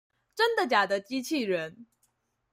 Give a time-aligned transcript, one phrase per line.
[0.33, 1.85] 真的假的機器人